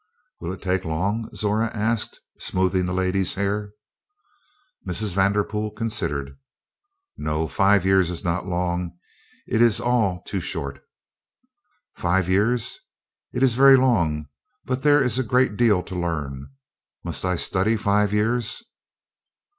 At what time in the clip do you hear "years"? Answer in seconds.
7.85-8.09, 12.27-12.79, 18.11-18.63